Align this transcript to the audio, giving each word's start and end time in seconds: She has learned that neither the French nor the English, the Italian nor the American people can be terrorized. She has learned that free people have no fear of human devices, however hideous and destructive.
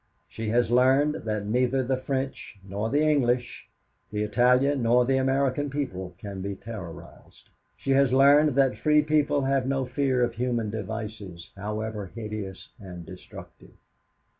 She 0.27 0.49
has 0.49 0.71
learned 0.71 1.25
that 1.25 1.45
neither 1.45 1.83
the 1.83 1.95
French 1.97 2.55
nor 2.67 2.89
the 2.89 3.03
English, 3.03 3.69
the 4.11 4.23
Italian 4.23 4.81
nor 4.81 5.05
the 5.05 5.17
American 5.17 5.69
people 5.69 6.15
can 6.17 6.41
be 6.41 6.55
terrorized. 6.55 7.49
She 7.77 7.91
has 7.91 8.11
learned 8.11 8.55
that 8.55 8.79
free 8.79 9.03
people 9.03 9.41
have 9.43 9.67
no 9.67 9.85
fear 9.85 10.23
of 10.23 10.33
human 10.33 10.71
devices, 10.71 11.51
however 11.55 12.07
hideous 12.15 12.69
and 12.79 13.05
destructive. 13.05 13.75